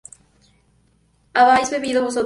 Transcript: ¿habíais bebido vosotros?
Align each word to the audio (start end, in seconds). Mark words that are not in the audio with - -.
¿habíais 1.35 1.69
bebido 1.69 2.01
vosotros? 2.01 2.19